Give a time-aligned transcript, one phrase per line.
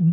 [0.00, 0.06] 嗨，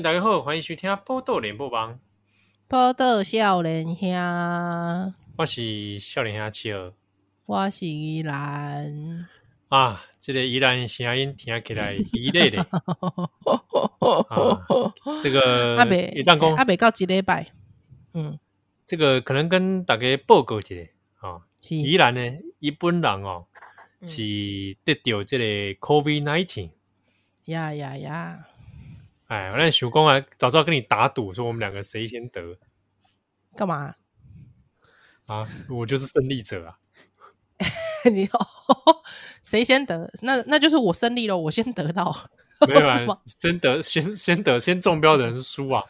[0.00, 1.98] 大家好，欢迎收听报道联播网。
[2.68, 6.92] 报道少年兄，我是少年兄七儿，
[7.46, 9.26] 我是依兰
[9.72, 12.60] 啊，这个依兰声音听起来一类的
[14.28, 14.60] 啊，
[15.18, 17.50] 这个阿北一旦讲阿北告几礼拜，
[18.12, 18.38] 嗯，
[18.84, 20.74] 这个可能跟大家报告一下
[21.26, 21.74] 啊，是。
[21.74, 22.20] 依兰呢，
[22.58, 23.46] 一本人哦，
[24.00, 24.06] 嗯。
[24.06, 24.20] 是
[24.84, 25.44] 得到这个
[25.80, 26.72] COVID nineteen，
[27.46, 28.44] 呀呀呀，
[29.28, 32.58] 哎，我那想讲啊，早知道跟你打赌，说我们两个谁先得。
[33.56, 33.94] 干嘛？
[35.24, 36.76] 啊，我就是胜利者啊，
[38.10, 38.46] 你哦，
[39.42, 40.10] 谁先得？
[40.22, 42.14] 那那就是我胜利了，我先得到。
[42.66, 45.82] 没有啊， 先得先 先得先中标的人是输啊，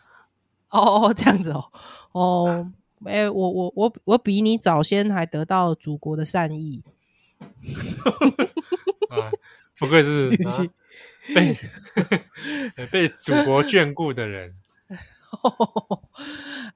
[0.71, 1.71] 哦哦，这样子哦，
[2.13, 2.73] 哦，
[3.05, 6.83] 哎、欸，我我我我比你早先还得到祖国的善意，
[9.11, 9.31] 啊，
[9.79, 10.69] 不愧是，是不是啊、
[11.35, 11.55] 被
[12.91, 14.55] 被祖国眷顾的人。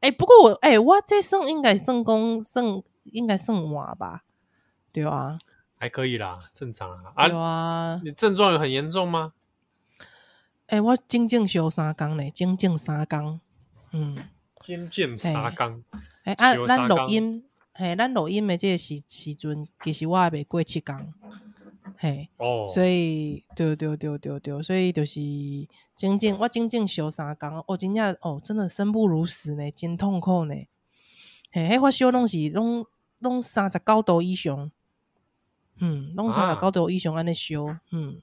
[0.01, 2.65] 哎、欸，不过我哎、欸，我这算应该算功算
[3.05, 4.25] 应该算晚吧？
[4.97, 5.39] 对啊，
[5.79, 7.29] 还可以啦，正常啊。
[7.29, 9.35] 对啊，你症状有很严重吗？
[10.69, 13.39] 哎、欸，我整整休三工呢，整整三工。
[13.93, 14.17] 嗯，
[14.59, 15.85] 渐渐沙缸。
[16.25, 17.45] 哎、欸，啊，咱录音，
[17.75, 21.13] 嘿，咱录音的这个时时阵，其实我还没过七工。
[21.99, 25.21] 嘿，哦，所以，对对对对对，所以就是
[25.95, 30.55] 整整我整整休三工，哦，真正哦，真的生不如死呢，真痛苦呢。
[31.53, 32.87] 嘿，迄发烧拢是拢
[33.19, 34.71] 拢三十九度以上，
[35.79, 38.21] 嗯，拢三十九度以上安尼烧，啊、嗯，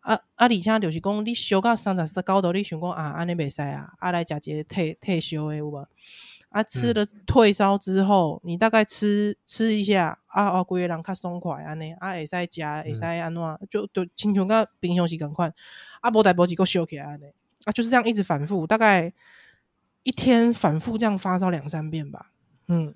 [0.00, 5.86] 啊啊，而且就是讲你烧到三十九度，你想讲啊，安尼袂使啊，啊来食一个退退烧的有无？
[6.50, 15.50] 啊，吃了退烧之后，嗯、你大概吃吃一下，啊啊，规个人较爽快安尼，啊会使食，会使安怎，就就亲像甲平常时共款，
[16.02, 17.24] 啊无代无志搁烧起来安尼，
[17.64, 19.10] 啊就是这样一直反复，大概
[20.02, 22.32] 一天反复这样发烧两三遍吧，
[22.68, 22.94] 嗯，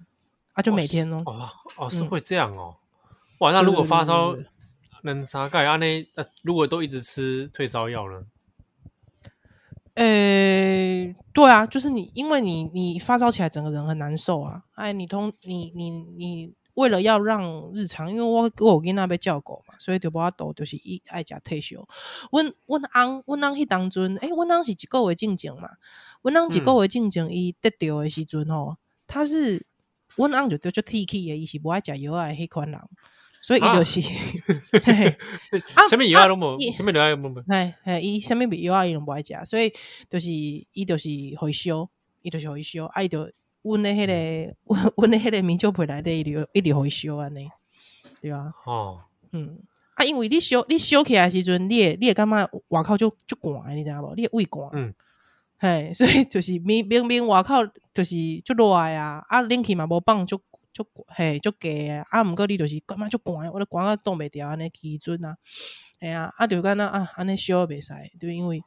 [0.53, 2.77] 啊就每天哦，哦哦是会这样哦，
[3.39, 4.37] 哇，那如果发烧
[5.03, 8.25] 能啥盖安尼，呃，如果都一直吃退烧药呢？
[9.95, 14.63] 诶、欸，对啊，就是你，因为你你发烧起来，整个人很难受啊。
[14.75, 21.87] 哎，你通你你你为了要让日常，因为我我有囡仔要照顾嘛，所以就无法度，就是一爱食退烧。
[22.31, 25.69] 阮阮翁阮翁迄当阵，诶，阮翁是一个月进前嘛，
[26.23, 28.77] 阮翁一个月进前伊得着的时阵吼，
[29.07, 29.65] 他是
[30.17, 32.81] 阮翁就得就铁气的，伊是无爱食药的迄款人。
[33.47, 34.01] 所以伊就是
[35.79, 39.73] 啊，什么药啊拢无，什么药啊拢无，嘿，嘿，伊什么药啊伊拢无爱食，所以
[40.11, 41.09] 就是伊就是
[41.39, 41.89] 会烧，
[42.23, 43.21] 伊就是会烧，啊伊就
[43.63, 47.49] 阮诶迄个，阮阮的迄个米酒皮内底，伊就一直会烧安尼，
[48.21, 48.99] 对啊，哦，
[49.31, 49.61] 嗯，
[49.95, 54.13] 啊，因为你烧你烧起来时阵，你会你会感觉外口就就寒，你知影无？
[54.17, 54.93] 你的胃寒，嗯，
[55.61, 57.65] 嘿，所以就是明明明外口
[57.95, 60.41] 就是就热啊，啊，冷气嘛无放就。
[60.77, 65.35] 就嘿，就给啊，啊，毋过你就是感觉就寒，我都寒啊冻袂掉安尼基准啊，
[66.01, 68.63] 哎啊，啊，就干那啊，安尼烧袂使，就因为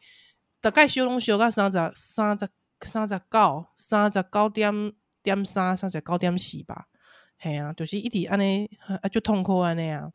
[0.60, 2.50] 大概烧拢烧到三十、三十、
[2.82, 4.74] 三十九、三十九点
[5.22, 6.88] 点三、三十九点四吧，
[7.38, 10.12] 嘿啊，就是一直安尼啊，就痛苦安尼啊，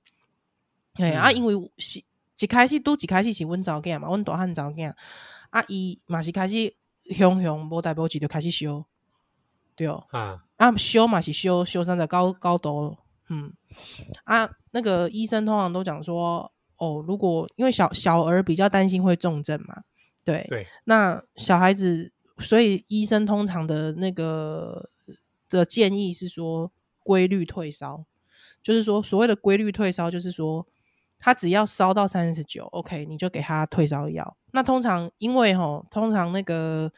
[0.95, 2.03] 嘿、嗯、啊，因为是
[2.41, 4.93] 一开始拄一开始是阮查某囝嘛，阮大汉查某囝，
[5.51, 6.75] 啊，伊嘛是开始
[7.15, 8.85] 熊熊无代无志就开始烧。
[9.77, 12.97] 对哦，啊，啊修嘛是修修身的高高度，
[13.29, 13.53] 嗯，
[14.23, 19.83] 啊，那个医生通常都讲说，哦，如果因为小小儿比较担心会重症嘛，
[20.25, 20.47] 对。
[20.49, 24.91] 对，那小孩子，所以医生通常的那个
[25.49, 26.71] 的建议是说
[27.03, 28.05] 规律退烧，
[28.63, 30.65] 就是说所谓的规律退烧，就是说
[31.19, 34.37] 他只要烧到三十九，OK，你就给他退烧药。
[34.53, 36.93] 那通常因为吼，通常那个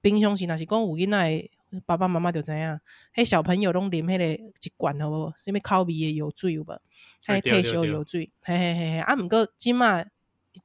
[0.00, 1.50] 冰胸型那是讲有囡仔。
[1.84, 2.80] 爸爸妈妈就知影，
[3.14, 5.34] 迄小朋友拢啉迄个一罐好无？
[5.36, 6.80] 什么口味的药水有无？
[7.26, 8.98] 还退烧药水，嘿嘿嘿嘿。
[9.00, 10.04] 啊，毋过即马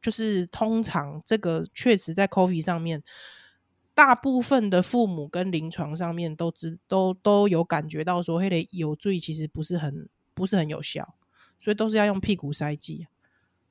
[0.02, 3.04] 就是通常这个确实在 coffee 上面，
[3.94, 11.16] 大部分的父母跟临床上面都知都都有感觉到说，迄个药水其实不是很不是很有效，
[11.60, 13.08] 所以都是要用屁股塞剂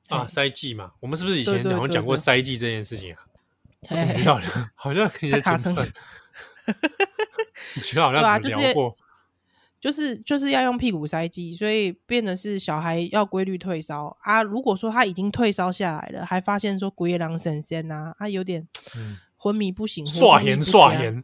[0.09, 0.91] 啊，塞剂嘛。
[0.99, 3.25] 我们是不是以前好像讲过塞剂这件事情啊？
[3.89, 4.45] 我怎么知道的？
[4.75, 5.73] 好像你在卡车。
[7.77, 8.95] 我觉得好像聊过，
[9.79, 14.43] 就是就是要用屁股塞剂，所以变得是小孩要规律退烧啊。
[14.43, 18.67] 如果说他已经退烧下来了，还发现说鬼狼神仙呐，他有点
[19.37, 21.23] 昏迷不醒，刷盐刷盐，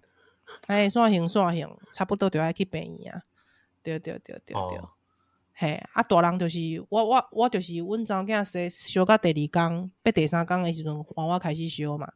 [0.65, 3.21] 哎，刷盐刷盐，差不多就要去病院啊。
[3.83, 4.81] 对对对对对，
[5.53, 12.11] 嘿啊，大人就是我我我就是阮查某囝说烧到第二天，要第三天的时阵，换我开始烧嘛。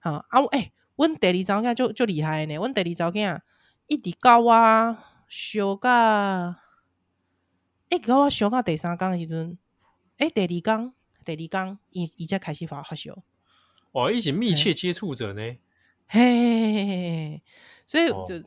[0.00, 3.40] 好啊，哎、欸，阮第二查某囝就就厉害呢，阮第二查某囝
[3.86, 4.98] 一直到我。
[5.26, 6.54] 烧到，哎、
[7.90, 9.58] 欸，到我烧到第三天的时阵，
[10.18, 10.92] 哎、欸，第二工，
[11.24, 13.16] 第二工，伊伊才开始发发烧。
[13.92, 15.40] 哇，一起密切接触者呢？
[16.06, 17.42] 嘿，嘿，嘿，嘿，
[17.86, 18.46] 所以就，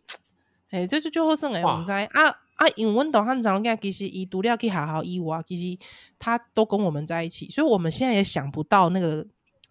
[0.69, 2.07] 哎、哦，这就就好算诶，我们知啊
[2.55, 5.85] 啊，因为阮大汉查某囝其实伊除了去学校以外，其实
[6.19, 9.27] 他都跟我们在一起，所以我们现在也想不到那个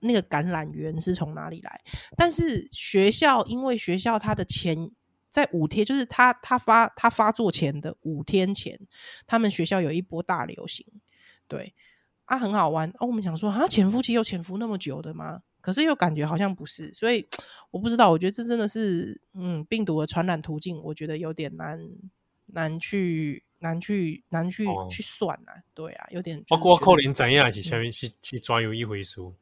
[0.07, 1.81] 那个感染源是从哪里来。
[2.17, 4.91] 但是学校，因为学校它的前。
[5.29, 8.81] 在五天，就是他他发他发作前的五天前，
[9.27, 10.87] 他们学校有一波大流行，
[11.47, 11.75] 对
[12.25, 13.07] 啊，很好玩哦。
[13.07, 15.43] 我们想说，啊，潜伏期有潜伏那么久的吗？
[15.61, 17.29] 可是又感觉好像不是，所以
[17.71, 18.11] 我不知道。
[18.11, 21.87] 我觉得这真的是，嗯，病毒的传染途径，我觉得有点难
[22.47, 25.53] 难去难去难去、哦、去算啊。
[25.75, 26.43] 对啊，有点。
[26.49, 29.35] 包括扣林怎样是下面是是抓有一回书。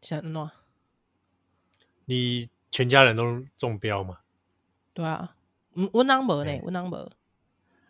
[0.00, 0.50] 想喏，
[2.04, 4.18] 你全家人都中标吗？
[4.94, 5.34] 对啊，
[5.74, 6.60] 嗯，我啷无呢？
[6.64, 7.10] 我啷无？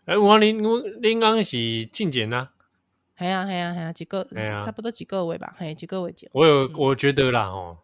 [0.06, 2.49] 哎，我恁我恁刚是进检呐？
[3.19, 4.26] 系啊系啊系啊，几个？
[4.62, 5.55] 差不多几个位吧？
[5.58, 6.14] 嘿，几个位？
[6.32, 7.79] 我有，我觉得啦，哦，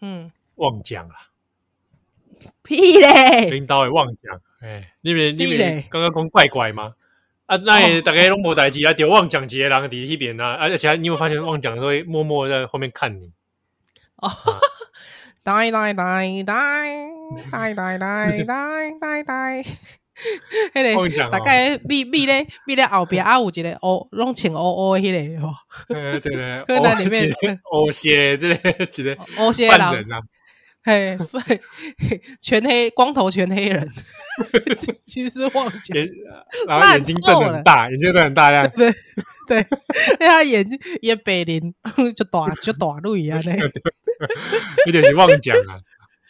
[0.00, 1.28] 嗯，妄讲啦，
[2.62, 3.50] 屁嘞！
[3.50, 6.94] 领导会妄讲，哎，你们你们刚刚讲怪怪吗？
[7.46, 13.32] 啊，那也大概拢无代志啊，就妄讲几个人伫迄边啊，而且你有发现妄讲都会默默在后面看你。
[14.22, 14.30] 哦。
[15.44, 16.44] 呆呆呆呆
[17.50, 19.64] 呆呆呆呆呆，
[20.72, 25.52] 迄个大概咪咪咧咪咧后边啊有一个乌拢穿乌乌的迄个吼，
[25.88, 27.28] 对对对， 河南里面
[27.72, 30.20] 乌鞋这个一个乌鞋人啊，
[30.84, 31.18] 嘿，
[32.40, 33.90] 全黑光头全黑人，
[35.04, 35.92] 其实忘记，
[36.66, 38.92] 然后眼睛瞪得很大， 眼睛瞪很大这样，对
[39.46, 39.58] 对，
[40.20, 41.74] 因为他眼睛也白灵，
[42.14, 43.58] 就大就大路一样嘞。
[44.86, 45.80] 有点是妄讲啊，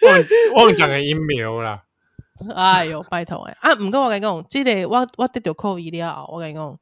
[0.02, 0.24] 妄
[0.56, 1.82] 妄讲的阴谋啦。
[2.56, 3.72] 哎呦，拜托哎啊！
[3.74, 6.78] 唔过我跟你讲，这个我我得到 COVID 了，我跟你讲，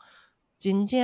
[0.59, 1.01] 真正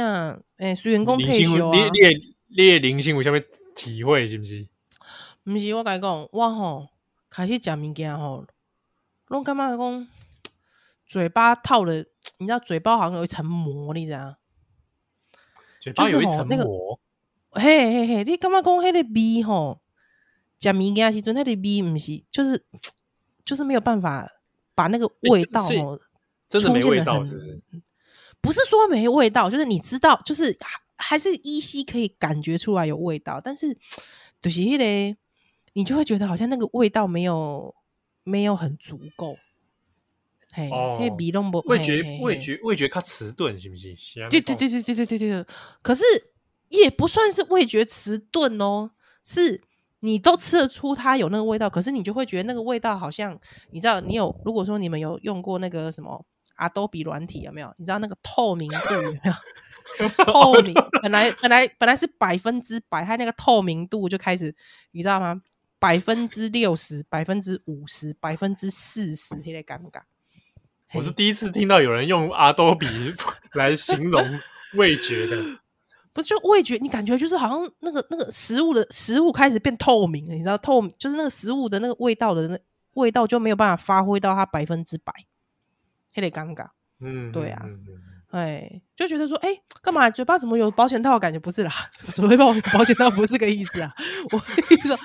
[0.56, 3.34] 诶、欸，虽然讲退休啊，你你你的灵性有啥物
[3.74, 4.66] 体会是不是？
[5.44, 6.88] 唔是，我跟你讲，我吼
[7.28, 8.46] 开始食物件吼，
[9.28, 10.08] 拢感觉讲
[11.06, 11.94] 嘴巴套了，
[12.38, 14.36] 你知道嘴巴好像有一层膜，你知道？
[15.80, 16.64] 嘴巴有一层膜，就是那个、
[17.50, 19.80] 嘿嘿嘿，你感觉讲迄个味吼？
[20.58, 22.64] 食物件时阵，那个味不是，就是
[23.44, 24.26] 就是没有办法
[24.74, 26.00] 把那个味道哦，
[26.48, 27.62] 真的没味道是不是？
[28.40, 33.76] 不是说没味道，就是你知道，就是还还是依稀可以感觉出来有味道，但是
[34.40, 35.16] 就是嘞，
[35.74, 37.74] 你就会觉得好像那个味道没有
[38.26, 39.38] 没有很足够。
[40.52, 40.98] 嘿，哦，
[41.66, 43.94] 味觉味觉味觉它迟钝，是不是？
[44.28, 45.46] 对对对对对对对对。
[45.80, 46.04] 可是
[46.68, 48.90] 也不算是味觉迟钝哦，
[49.24, 49.62] 是。
[50.00, 53.36] 你都吃得出它有那个味道，可是你就会觉得那个味道好像，
[53.70, 56.24] 你知道，你有如果说你们有用过那个什么
[56.56, 57.74] 阿多比软体有没有？
[57.78, 59.32] 你知道那个透明度有没有？
[60.26, 64.54] 透明本来本来本来是百分之百，它那个透明度就开始，
[64.92, 65.40] 你知道吗？
[65.86, 70.00] 百分之六十、百分之五十、百分之四十，有点尴尬。
[70.92, 73.14] 我是第一次听到有人用 Adobe
[73.54, 74.20] 来形容
[74.74, 75.36] 味觉的。
[76.12, 82.58] 不是，就味觉，你感觉就是好像那个那个食物的食物开始变透明了，你知道透，就是那个食物的那个味道的那
[82.94, 85.12] 味道就没有办法发挥到它百分之百，
[86.14, 86.66] 有点尴尬。
[86.98, 87.64] 嗯，对啊，
[88.32, 91.38] 哎，就觉得说，哎、欸，干嘛嘴巴怎么有保险套的感觉？
[91.38, 91.72] 不是啦，
[92.12, 93.94] 嘴巴保保险套不是个意思啊。
[94.32, 94.98] 我意思，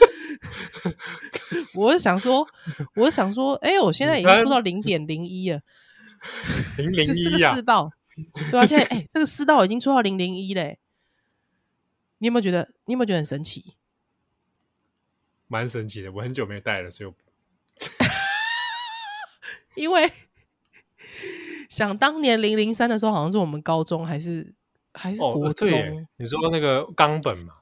[1.75, 2.47] 我是想说，
[2.95, 5.61] 我是想说，哎、欸，我现在已经出到零点零一了，
[6.77, 7.91] 零零一啊，世道，
[8.51, 10.79] 对啊，现在哎、欸，这个世道已经出到零零一嘞。
[12.17, 12.69] 你有没有觉得？
[12.85, 13.75] 你有没有觉得很神奇？
[15.47, 17.15] 蛮神奇的，我很久没戴了，所以我
[19.75, 20.11] 因为
[21.67, 24.53] 想当年零零三的时候，好像是我们高中还是
[24.93, 25.67] 还是国中？
[25.69, 27.55] 哦、你说那个冈本嘛？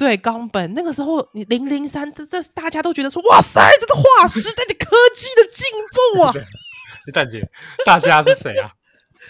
[0.00, 6.32] 对，冈本那个时候，你零零三，这这大家都觉得说，哇塞，这个划时代的科技的进步啊！
[7.12, 7.46] 蛋姐，
[7.84, 8.72] 大家是谁啊？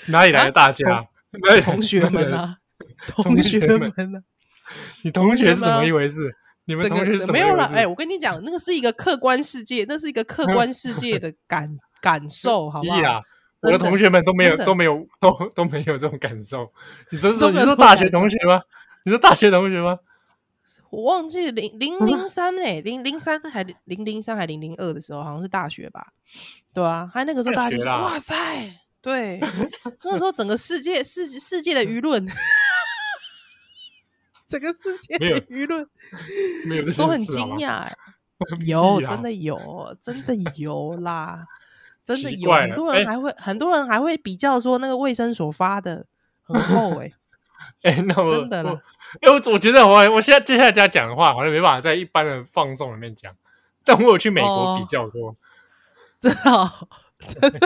[0.06, 0.88] 哪里来的大家？
[0.92, 1.04] 啊、
[1.64, 2.58] 同学们啊，
[3.08, 4.22] 同学们啊。
[5.02, 6.32] 你同学是怎么一回事？
[6.66, 7.64] 你们同学是怎么没有了？
[7.74, 11.68] 哎，我跟你讲，那个是一个客观世界，那是一个客观世界的感
[12.00, 13.22] 感受，好不好？
[13.62, 16.72] 我的同学们都没有都没有都都没有这种感受。
[17.10, 18.62] 你这是你说大学同学吗？
[19.04, 19.98] 你说大学同学吗？
[20.90, 26.12] 我忘记零零零三哎，零零三还零零三还零零二的时候，好像是大学吧？
[26.74, 28.34] 对啊，还那个时候大学，哇塞，
[29.00, 29.40] 对，
[30.04, 32.26] 那个时候整个世界世世界的舆论，
[34.46, 35.86] 整个世界的舆论
[36.68, 37.96] 没有都很惊讶哎，
[38.66, 41.46] 有真的有真的有啦，
[42.02, 46.04] 真的有很多人还会很多人还会比较说那个卫生所发的
[46.42, 47.12] 很厚哎，
[47.82, 48.82] 哎，那我真的啦。
[49.22, 53.34] 因为我我觉得我我现在接下来这样讲的话，好像没办法在一般的放送里面讲。
[53.84, 55.34] 但我有去美国比较过，
[56.20, 56.70] 真的、哦，
[57.26, 57.60] 真的。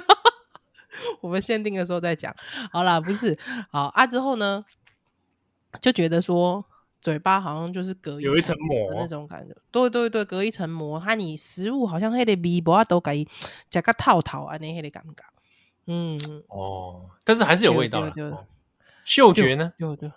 [1.20, 2.34] 我们限定的时候再讲。
[2.72, 3.36] 好啦，不是
[3.70, 4.06] 好啊。
[4.06, 4.62] 之后呢，
[5.80, 6.64] 就觉得说
[7.02, 9.54] 嘴巴好像就是隔有一层膜那种感觉。
[9.72, 13.28] 对对对，隔一层膜，它你食物好像黑的味不都可以
[13.68, 15.24] 加个套套啊，那黑的感觉。
[15.86, 18.46] 嗯，哦，但是还是有味道的。
[19.04, 19.73] 嗅觉呢？
[19.78, 20.12] 有的。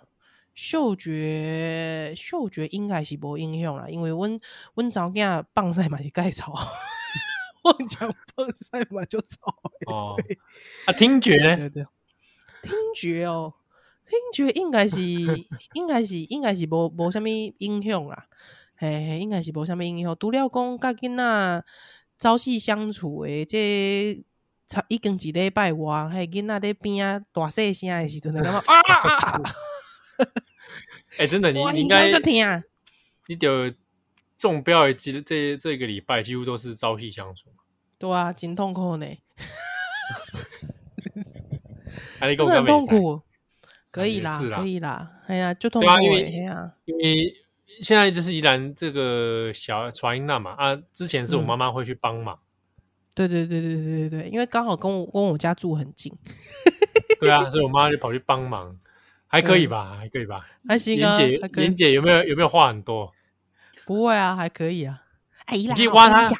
[0.54, 4.36] 嗅觉，嗅觉应该是无影响啦，因为阮
[4.74, 6.52] 阮早囝放屎嘛是盖草，
[7.62, 9.54] 我讲放屎嘛就草。
[9.86, 10.16] 哦，
[10.86, 11.56] 啊，听觉呢？
[11.56, 11.86] 对对对，
[12.62, 13.54] 听觉哦，
[14.04, 15.00] 听觉应该是
[15.74, 17.26] 应该是应该是无无啥物
[17.58, 18.26] 影响啦，
[18.76, 20.16] 嘿嘿，应该是无啥物影响。
[20.18, 21.64] 除了讲甲囡仔
[22.18, 24.24] 朝夕相处诶，这
[24.68, 29.42] 差已经一礼拜外，嘿，囡仔在边啊大细声诶时阵，啊啊啊！
[31.16, 32.10] 哎、欸，真的，你你应该，
[33.26, 33.66] 你就
[34.36, 37.48] 中标的这这这个礼拜几乎都是朝夕相处。
[37.98, 39.06] 对啊，真痛苦呢。
[42.20, 43.22] 真的很痛苦。
[43.90, 45.10] 可以啦，可以啦。
[45.26, 45.88] 哎呀，就痛苦。
[46.02, 46.30] 因为
[46.84, 47.34] 因为
[47.80, 52.38] 现在就是依然这个小传音那嘛啊，之前是我妈妈会去帮忙。
[53.26, 56.12] 对对对对对对对，因为刚好跟我跟我家住很近。
[57.20, 58.78] 对啊，所以我妈就跑去帮忙。
[59.26, 61.12] 还可以吧，还可以吧，还行啊。
[61.12, 63.12] 姐，莲姐有没有有没有话很多？
[63.84, 65.02] 不会啊，还可以啊。
[65.46, 66.24] 哎，你可以挖他，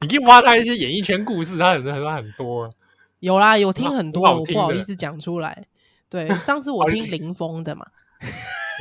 [0.00, 2.70] 你可以挖他一些演艺圈故事，他很多很多。
[3.18, 5.66] 有啦，有听很多，我不好意思讲出来。
[6.08, 7.84] 对，上次我听林峰的嘛，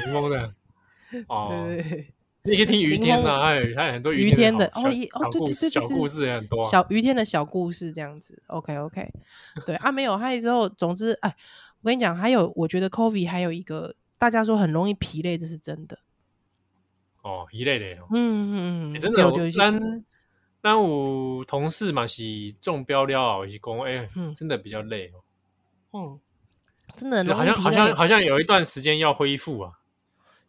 [0.04, 0.54] 林峰的
[1.28, 1.66] 哦。
[2.44, 8.42] 你可以听于天呐，还有还有很多于天的哦，哦，对对对，小故事也很多，小于天的小故事这样子。
[8.48, 9.12] OK OK，
[9.66, 11.36] 对啊，没有还有之后，总之哎，
[11.82, 16.00] 我跟你讲，还有我觉得 COVID 还有一个大家说很容易疲累，这是真的。
[17.22, 19.52] 哦，疲累的，嗯嗯嗯，真的。
[19.52, 20.06] 咱
[20.64, 22.24] 咱有同事嘛是
[22.62, 25.20] 中标了啊，是讲哎，真的比较累哦。
[25.92, 26.20] 嗯，
[26.96, 29.74] 真的好像好像好像有一段时间要恢复啊。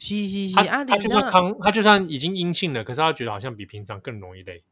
[0.01, 4.65] 是是是，啊他就算康，他就算已经阴性了，可是他觉得好像比平常更容易累。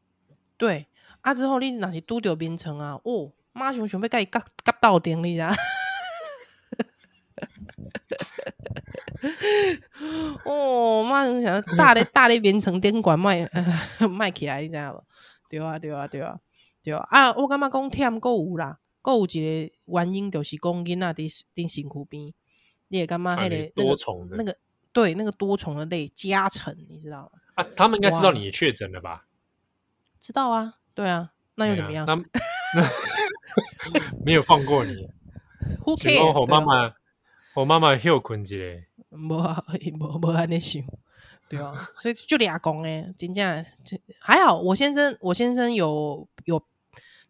[0.57, 0.87] 对，
[1.21, 5.55] 啊之后你若是拄着眠床啊，哦，马上想要甲伊夹夹到顶你啦。
[10.45, 13.47] 哦，马上想大咧大咧眠床顶管卖
[14.09, 15.03] 卖起来，你知影无？
[15.47, 16.39] 对啊对啊对啊
[16.83, 17.05] 对啊！
[17.11, 22.33] 啊，我感觉讲忝阁有啦，阁有一个原因就是讲囡仔伫伫身躯边，
[22.87, 24.57] 你会感觉迄个多重的那个。
[24.91, 27.39] 对，那个多重的累加成，你知道吗？
[27.55, 29.25] 啊，他们应该知道你也确诊了吧？
[30.19, 32.05] 知道啊，对啊，那又怎么样？
[32.07, 32.17] 那
[34.25, 34.93] 没有放过你。
[35.85, 36.39] Who care？
[36.39, 36.93] 我妈妈，
[37.55, 38.55] 我妈妈休困一下。
[39.11, 40.83] 无无无安尼想，
[41.49, 43.65] 对啊，所以就俩公诶，真正
[44.19, 44.59] 还好。
[44.59, 46.63] 我先生，我先生有有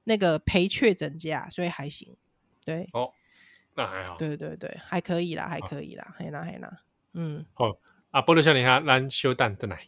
[0.04, 2.16] 那个陪确诊假，所以还行。
[2.66, 3.12] 对，哦，
[3.76, 4.18] 那还好。
[4.18, 6.82] 对对对，还可以啦，还可以啦，嘿啦嘿啦。
[7.14, 7.72] 嗯，好
[8.12, 9.88] 啊，波罗少年哈，咱小等等来。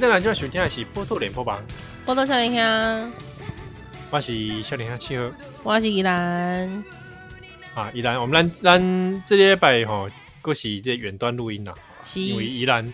[0.00, 1.62] 今晚收听的是波多连播榜。
[2.06, 3.12] 波多少年兄，
[4.08, 5.30] 我是少年兄七号，
[5.62, 6.82] 我是依兰。
[7.74, 10.08] 啊，宜兰，我们兰兰这礼拜吼，
[10.40, 11.74] 过是这远端录音啦，
[12.14, 12.90] 因为宜兰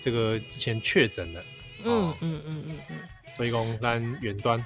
[0.00, 1.40] 这个之前确诊了。
[1.84, 2.96] 嗯嗯嗯嗯嗯，
[3.30, 4.58] 所以讲咱远端。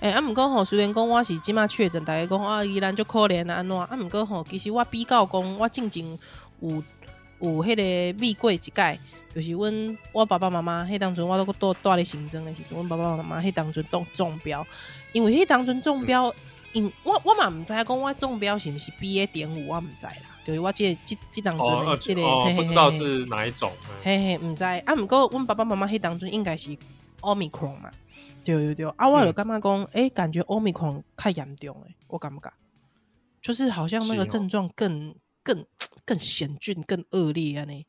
[0.00, 3.74] 哎、欸，啊，毋过吼，虽然讲我是即马确诊，大家讲啊，宜兰就可怜啊，安怎？
[3.78, 6.04] 啊，毋过吼，其实我比较讲，我进前
[6.60, 6.84] 有
[7.40, 8.98] 有迄个美过一届，
[9.34, 14.66] 就是阮我爸爸妈妈迄当阵，我都都住咧新庄的时阵，阮爸爸妈妈迄当阵中中标，
[15.12, 16.34] 因为迄当阵中标，
[16.72, 20.12] 因我我嘛毋知影讲我中标是毋是 BA 点五，我毋知啦，
[20.44, 21.66] 就是我即个即即当阵
[21.98, 23.70] 即个、哦哦，不知道是哪一种，
[24.02, 24.64] 嘿嘿，毋知。
[24.64, 26.76] 啊，毋过阮爸爸妈妈迄当阵应该是
[27.20, 27.90] Omicron 嘛。
[28.44, 32.52] 对对对，啊，我有感觉讲，哎、嗯欸，感觉欧米狂太严重诶，我感觉，
[33.42, 35.14] 就是好像那个症状更、哦、
[35.46, 35.64] 更
[36.04, 37.64] 更险峻、更恶劣啊！
[37.64, 37.86] 呢，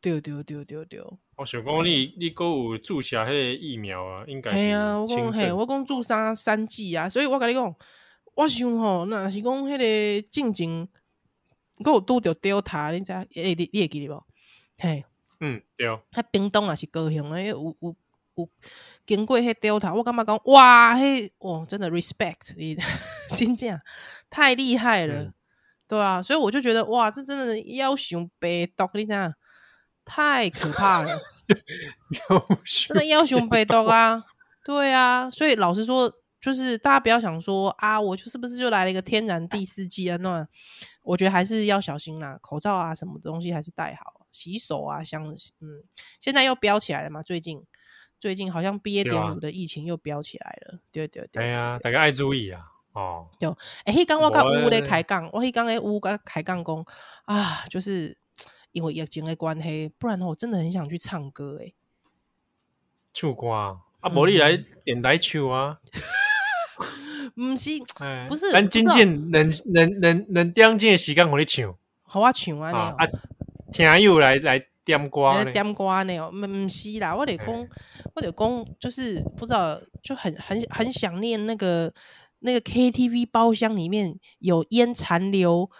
[0.00, 1.00] 对对对对对。
[1.36, 4.58] 我想讲你你够有注射迄个疫苗啊，应该是。
[4.58, 7.76] 系啊，我讲嘿，我讲注三三剂啊，所以我甲你讲，
[8.34, 10.88] 我想吼，若是讲迄个进前，
[11.84, 13.12] 我有拄着 Delta，你知？
[13.12, 14.24] 诶、欸，你你会记得无？
[14.78, 15.04] 嘿，
[15.40, 15.86] 嗯，对。
[15.86, 17.96] 迄冰冻也是高雄诶，有有。
[18.36, 18.50] 有
[19.06, 22.76] 经过迄 Delta，我感觉讲哇，迄哇，真的 respect 你，
[23.36, 23.80] 真正
[24.28, 25.34] 太厉害了，嗯，
[25.86, 29.32] 对啊，所以我就觉得哇，这真的要想病毒，你知道
[30.04, 31.18] 太可怕了，
[32.88, 34.22] 真的要想病毒啊，
[34.64, 40.16] 对啊，所以老实说，就是大家不要想说啊，我就是不是就来了一个天然第四季啊？
[40.18, 40.46] 那
[41.02, 45.26] 我觉得还是要小心啦，口罩啊，什么东西还是戴好，洗手啊，像
[45.60, 45.82] 嗯，
[46.20, 47.64] 现在又飙起来了嘛，最近。
[48.20, 51.42] 最近好像 BA 点五的疫情又飙起来了，对对对。
[51.42, 52.62] 哎呀，大家爱注意啊！
[52.94, 53.50] 哦，就
[53.84, 56.86] 哎，迄刚我跟乌咧开讲，我迄刚咧乌甲开讲讲
[57.26, 58.16] 啊，就是
[58.72, 61.72] 因为疫情的关系，不然我真的很想去唱歌哎。
[63.12, 63.76] 唱歌啊，
[64.14, 65.78] 无你来电台唱啊？
[67.34, 67.70] 不是，
[68.28, 72.94] 不是，咱真正能能能能点这个时间，互你唱，好我唱啊！
[72.96, 73.06] 啊，
[73.72, 74.66] 听友来来。
[74.84, 75.50] 点歌呢？
[75.50, 76.28] 点歌呢？
[76.28, 77.46] 唔唔是啦，我得讲，
[78.14, 81.90] 我得讲，就是不知道，就很很很想念那个
[82.44, 85.70] 那个 KTV 包厢里面有烟残留、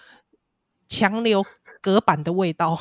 [0.88, 1.44] 墙留
[1.83, 2.79] 隔板的味道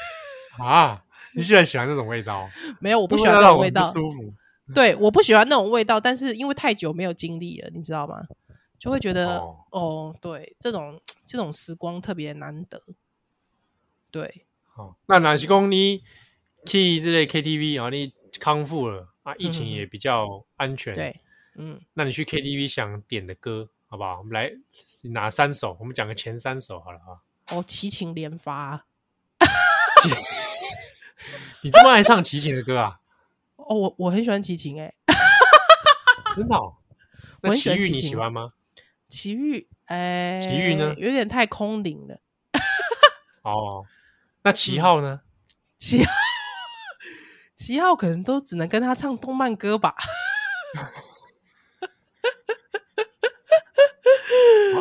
[0.58, 1.04] 啊！
[1.34, 2.48] 你喜欢喜欢那种味道？
[2.80, 4.32] 没有，我不喜欢那种味道，舒服。
[4.74, 8.22] 对，我不喜欢那种味道，但是因为太久没有经历了，你知道吗？
[8.78, 12.82] 就会觉得哦，哦，对，这种这种时光特别难得，
[14.10, 14.46] 对。
[14.76, 16.02] 哦，那哪是公你
[16.64, 20.94] 去这类 KTV 啊，你康复了啊，疫情也比较安全。
[20.94, 21.20] 嗯、对，
[21.58, 24.18] 嗯，那你去 KTV 想点的歌，好不好？
[24.18, 24.50] 我们来
[25.12, 25.76] 哪三首？
[25.80, 27.20] 我们讲个前三首好了啊。
[27.50, 28.86] 哦，齐秦连发。
[31.62, 33.00] 你这么爱唱齐秦的歌啊？
[33.56, 34.94] 哦，我我很喜欢齐秦哎。
[36.34, 36.56] 真的？
[36.56, 36.76] 哦？
[37.42, 38.52] 那齐豫你喜欢吗？
[39.08, 40.94] 奇遇，哎，齐豫呢？
[40.98, 42.20] 有点太空灵了。
[43.42, 43.84] 哦。
[44.42, 45.22] 那七号呢？
[45.78, 46.12] 七号，
[47.54, 49.94] 七号可能都只能跟他唱动漫歌吧。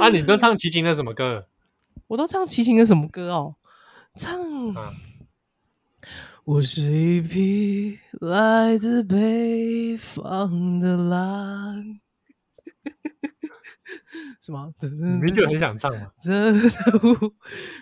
[0.05, 1.47] 啊，你都唱齐秦的什么歌？
[2.05, 3.55] 我都唱齐秦的什么歌哦？
[4.13, 4.39] 唱，
[4.75, 4.93] 啊、
[6.43, 11.99] 我是一匹来自北方的狼。
[14.45, 14.71] 什么？
[15.23, 16.11] 你就很想唱吗？
[16.17, 17.33] 在无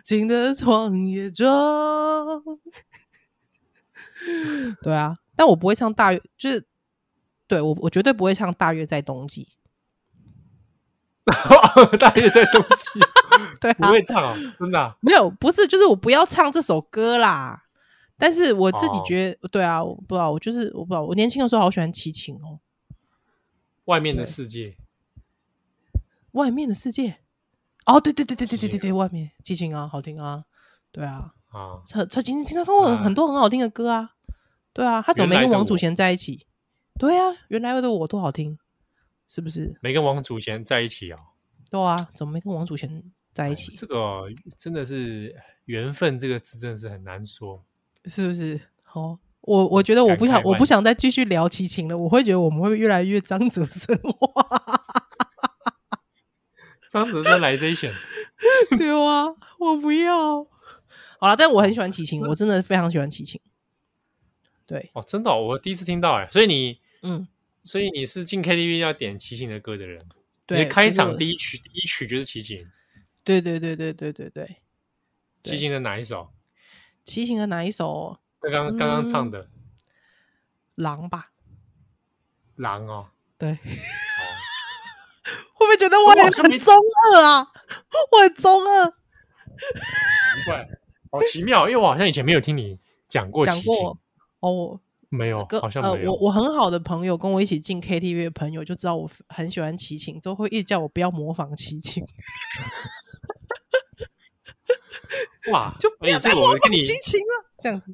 [0.06, 1.46] 尽的旷野中，
[4.82, 6.66] 对啊，但我不会唱大约，就是
[7.48, 9.50] 对我，我绝对不会唱大约在冬季。
[12.00, 13.00] 大约在冬季，
[13.62, 17.64] 对、啊，不会唱哦，真的、啊、没有，不是，就是我不要唱这首歌啦。
[18.18, 22.60] 但是我自己觉得，哦、对啊，我不知道，我就是我不知道，我年轻的时候好喜欢齐秦哦，
[23.86, 24.76] 外面的世界。
[26.32, 27.18] 外面的世界，
[27.86, 30.44] 哦，对对对对对对对对，外面齐秦啊，好听啊，
[30.92, 34.12] 对啊，啊，他他经经常跟我很多很好听的歌啊，
[34.74, 36.48] 对啊，他怎么没跟王祖贤在一起？
[36.98, 38.58] 对啊，原来的我多好听，
[39.28, 39.76] 是不是？
[39.82, 41.20] 没跟王祖贤在一起啊？
[41.70, 43.74] 对啊，怎么没跟王祖贤在一起？
[43.76, 44.24] 这个
[44.58, 47.64] 真的是缘分，这个字真的是很难说，
[48.06, 48.60] 是不是？
[48.84, 54.84] 好，我我觉得我不想我不想再继续聊齐秦了，我会觉得我们会越来越张哲生化。
[56.90, 57.92] 张哲生来这一选，
[58.78, 59.26] 对啊，
[59.58, 60.44] 我不要。
[61.20, 63.42] 好了，但我很喜欢齐秦，我真的非常喜欢齐秦。
[64.68, 67.28] 对，哦，真的、哦，我第一次听到哎，所以你，嗯，
[67.64, 70.06] 所以你是进 KTV 要点齐秦的歌的人，
[70.46, 72.70] 对，开场第一曲第一曲就是齐秦，
[73.24, 74.58] 对对对对对对对，
[75.44, 76.34] 齐秦的哪一首？
[77.06, 78.20] 齐秦的哪一首？
[78.42, 79.48] 刚刚刚刚唱的，
[80.76, 81.32] 狼吧？
[82.56, 83.52] 狼哦，对。
[83.52, 83.56] 哦、
[85.54, 87.52] 会不会觉得我很中二啊？
[88.12, 90.68] 我很中二，奇怪，
[91.10, 93.98] 好奇妙，因为我好像以前没有听你讲过讲过
[94.42, 94.82] 哦。
[95.16, 96.12] 没有，好像没有。
[96.12, 102.04] 呃、我我很好的朋友跟我一起进 KTV 的朋友就知道我很喜欢齐秦，都会一直叫我不要模仿齐秦。
[105.52, 107.94] 哇，就不要再模仿齐秦了，这样子。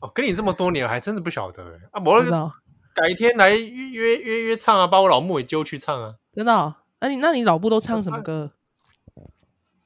[0.00, 1.80] 哦，跟你这么多年，还真的不晓得哎。
[1.92, 2.52] 啊，我
[2.94, 6.14] 改天来约约约约唱啊，把我老木也揪去唱啊。
[6.32, 6.76] 真的、哦？
[7.00, 8.52] 那、啊、你那你老木都唱什么歌？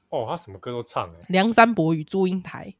[0.09, 1.25] 哦，他什么歌都唱哎。
[1.29, 2.75] 梁山伯与祝英台。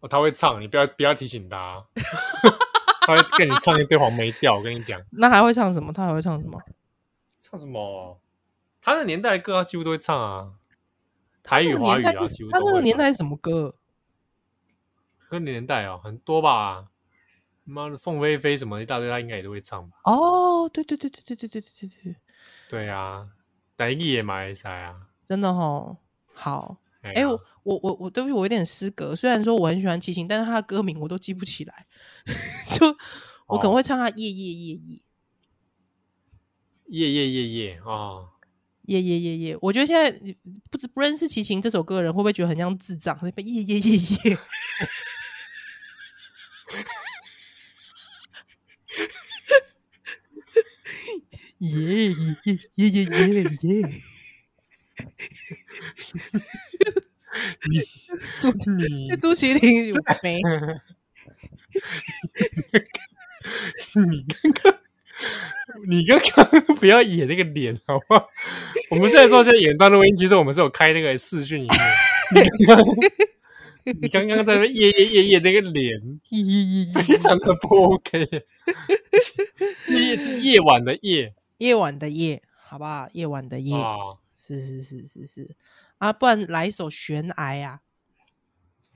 [0.00, 1.84] 哦，他会唱，你不要不要提醒他、啊。
[3.06, 5.00] 他会跟你唱一堆黄梅调，我跟你讲。
[5.10, 5.92] 那还会唱什么？
[5.92, 6.60] 他还会唱什么？
[7.40, 8.20] 唱什么？
[8.80, 10.52] 他的年代的歌，他几乎都会唱啊。
[11.42, 12.58] 台语、华语啊，几乎都。
[12.58, 13.74] 他那个年代是什么歌？
[15.30, 16.86] 那年代哦，很多吧。
[17.64, 19.96] 妈的，凤飞飞什么一大堆，他应该也都会唱吧。
[20.04, 22.16] 哦，对对对对对对对对对对。
[22.68, 23.28] 对啊，
[23.76, 25.08] 台语也蛮厉害啊。
[25.24, 25.96] 真的哦，
[26.34, 26.76] 好。
[27.12, 29.14] 哎、我我我我，对不起，我有点失格。
[29.14, 31.86] 虽然说我很喜欢齐秦，但是他的歌名我都记不起来，
[32.78, 32.86] 就
[33.46, 35.00] 我可能会唱他夜夜夜夜，
[36.86, 38.28] 夜夜夜夜哦，
[38.82, 39.58] 夜夜夜夜。
[39.60, 40.10] 我觉得现在
[40.70, 43.18] 不知不认识齐秦这首歌的人，会不会觉得很像智障？
[43.22, 44.38] 那边夜夜夜夜。
[51.58, 52.14] 耶耶
[52.44, 54.02] 耶耶耶耶耶！
[57.68, 57.78] 你
[58.38, 60.40] 朱你朱麒麟有没？
[64.06, 64.74] 你刚刚
[65.86, 68.28] 你刚刚不要演那个脸好不好？
[68.90, 71.72] 我们现在说现在演段录音，其实我们是有开那个视讯荧幕。
[74.00, 76.00] 你刚刚在那夜夜夜夜那个脸，
[76.94, 78.44] 非常的不 OK。
[79.88, 83.08] 夜是夜晚的夜，夜晚的夜，好不好？
[83.12, 83.74] 夜晚的夜，
[84.46, 85.56] 是是是是是。
[85.98, 87.80] 啊，不然来一首悬崖啊！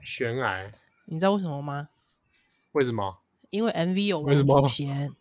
[0.03, 0.69] 悬崖，
[1.05, 1.89] 你知道为什么吗？
[2.73, 3.19] 为什么？
[3.49, 5.11] 因为 MV 有王祖贤，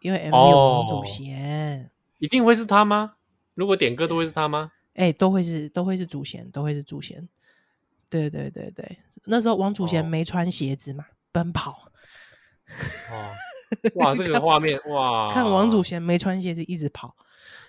[0.00, 3.16] 因为 MV 有王祖贤，一定会是他吗？
[3.54, 4.72] 如果点歌都会是他吗？
[4.94, 7.28] 哎、欸，都会是，都会是祖贤，都会是祖贤。
[8.08, 11.90] 对对对对，那时候王祖贤没穿鞋子嘛，哦、奔跑。
[13.10, 13.32] 哦，
[13.96, 15.30] 哇，这个画面哇！
[15.32, 17.14] 看王祖贤没穿鞋子一直跑，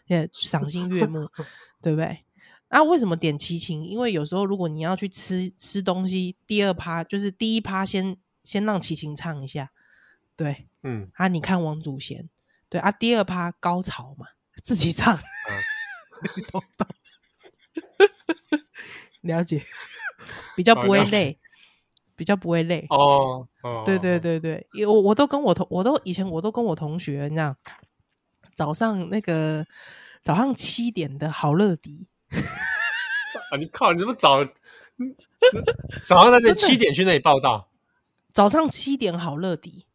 [0.08, 1.30] 也赏心悦目，
[1.84, 2.24] 对不对？
[2.70, 3.86] 那、啊、为什么点齐秦？
[3.88, 9.70] 因为有时候如果你要去吃吃东西，第二趴就是第一趴先先让齐秦唱一下，
[10.36, 12.28] 对，嗯，啊，你看王祖贤，
[12.70, 14.26] 对啊，第二趴高潮嘛，
[14.64, 15.54] 自己唱，嗯、
[16.52, 16.88] 懂懂
[19.22, 19.64] 了解，
[20.56, 21.38] 比较不会累，
[22.16, 27.56] 比较不会累哦，哦，对对对对，我我都跟我同我都以前我都跟我同学，你知道，
[28.56, 29.64] 早上那个
[30.24, 32.08] 早上七点的好乐迪。
[33.52, 33.58] 啊！
[33.58, 33.94] 你靠！
[33.94, 34.44] 你怎么早？
[36.04, 37.70] 早上在这七点去那里报道？
[38.32, 39.86] 早上七点好乐迪。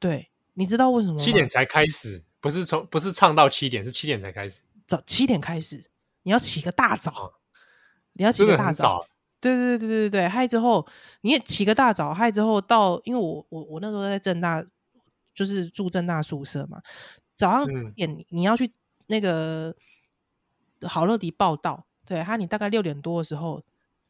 [0.00, 1.18] 对，你知道为什么？
[1.18, 4.62] 七点才开始，不是从不是唱到七点，是七点才开始。
[4.86, 5.84] 早七点开始，
[6.22, 7.32] 你要起个大早，哦、
[8.12, 9.06] 你要起个大早。
[9.40, 10.86] 对对对对对对，嗨之后
[11.20, 14.64] 你也起个大早，嗨之后到，因为我我我那时候在正大，
[15.34, 16.80] 就是住正大宿舍嘛。
[17.36, 18.70] 早上点、嗯、你要去
[19.08, 19.74] 那个。
[20.86, 23.60] 好乐迪报道，对，他，你大概六点多的时候，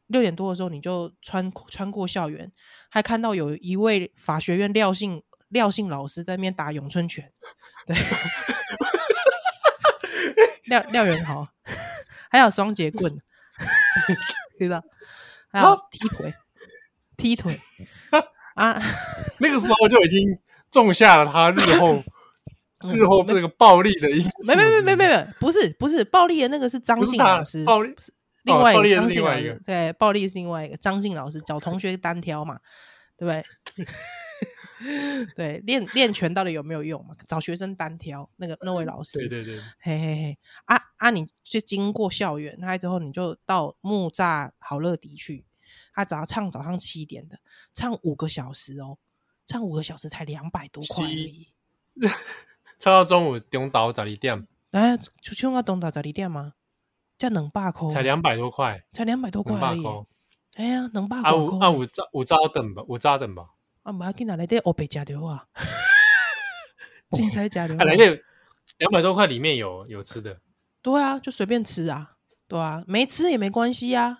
[0.05, 2.51] 六点多的时候你就穿穿过校园，
[2.91, 7.33] 还看到有一位法学院廖姓廖姓老师在那边打咏春拳，
[7.87, 7.97] 对，
[10.69, 11.47] 廖廖元豪，
[12.29, 13.11] 还有双节棍，
[14.59, 14.83] 知道，
[15.51, 16.31] 还有踢腿，
[17.17, 17.59] 踢腿
[18.53, 18.79] 啊，
[19.39, 20.37] 那个时候就已经
[20.69, 22.03] 种下了他日后。
[22.93, 28.13] 日后这个暴力的意思，没没没没没没，不是不是暴力的那个是张信老师，暴力是
[28.43, 32.59] 另外一个张信老师，对，暴力是另外一个张信老师找同学单挑嘛，
[33.17, 33.31] 对不
[33.75, 33.85] 对？
[35.35, 37.13] 对，练练拳到底有没有用嘛？
[37.27, 45.43] 找学生单挑那个那位老师，对对对，嘿嘿嘿，啊啊，你就经过校园，那之后你就到木栅好乐迪去，
[45.93, 47.37] 他只要唱早上七点的，
[47.73, 48.97] 唱五个小时哦，
[49.45, 51.49] 唱五个小时才两百多块而已。
[52.79, 56.53] 唱到中午中岛十二点，哎，就唱到中岛十二点吗？
[57.19, 59.85] 才两百块，才两百多块，才两百多块而已。
[60.55, 61.29] 哎呀，两百块。
[61.29, 63.49] 啊有啊有早有早等吧，有早等吧。
[63.83, 65.45] 啊，不要紧啊，来点欧北加的话，
[67.11, 67.75] 精彩加的。
[67.75, 68.21] 啊，来点
[68.77, 70.39] 两百多块里面有有吃的。
[70.81, 72.15] 对啊，就随便吃啊，
[72.47, 74.19] 对啊，没吃也没关系呀。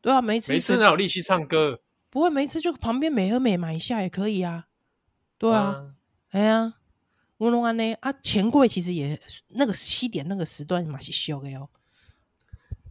[0.00, 1.80] 对啊，没吃没吃哪有力气唱歌？
[2.10, 4.66] 不会没吃就旁边美和美买一下也可以啊。
[5.38, 5.94] 对啊。
[6.30, 6.74] 哎呀，
[7.44, 7.94] 乌龙安呢？
[8.00, 11.68] 啊，钱柜其实也那个七点那个时段嘛是休的哦。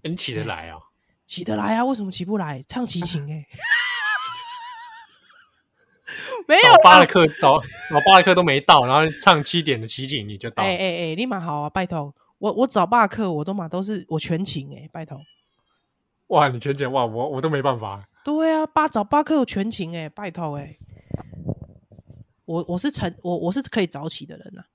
[0.03, 0.77] 你起得来啊？
[1.25, 1.83] 起得来啊？
[1.85, 2.63] 为什么起不来？
[2.67, 3.47] 唱齐情哎。
[6.47, 10.61] 没有，早八的课早早八的课都没到，然后唱七点的齐景你就到。
[10.61, 12.13] 哎哎哎，立马好啊，拜托。
[12.37, 15.19] 我我早八课我都嘛都是我全勤哎，拜托。
[16.27, 18.07] 哇，你全勤哇，我我都没办法。
[18.23, 20.77] 对啊，八早八课我全勤哎，拜托哎。
[22.45, 24.65] 我我是晨我我是可以早起的人呐、啊。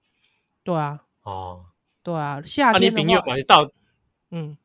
[0.62, 1.00] 对啊。
[1.22, 1.64] 哦。
[2.02, 3.36] 对啊，夏天的话。
[3.36, 3.70] 你到。
[4.30, 4.56] 嗯。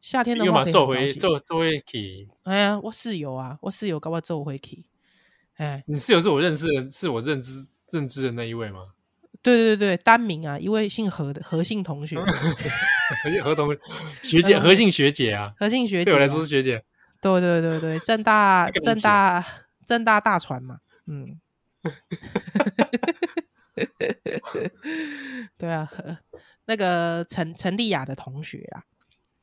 [0.00, 2.28] 夏天的话可以做回做做回去。
[2.42, 4.84] 哎呀，我室友啊，我室友跟我做回去。
[5.58, 8.88] 哎，你室友是我认识的，是我认知认知的那一位吗？
[9.42, 12.16] 对对对，单名啊，一位姓何的何姓同学，
[13.22, 13.80] 何姓何同学，
[14.24, 16.82] 学姐何姓学姐啊，何姓学姐，对我来说是学姐。
[17.20, 19.44] 对对对对，正大 正大
[19.86, 21.40] 正大大船嘛，嗯，
[25.58, 25.90] 对啊，
[26.66, 28.82] 那个陈陈丽雅的同学啊，